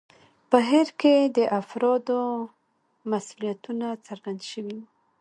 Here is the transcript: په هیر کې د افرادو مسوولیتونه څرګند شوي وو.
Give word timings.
په 0.49 0.57
هیر 0.69 0.89
کې 1.01 1.15
د 1.37 1.39
افرادو 1.59 2.19
مسوولیتونه 3.09 3.87
څرګند 4.07 4.39
شوي 4.51 4.75
وو. 4.81 4.85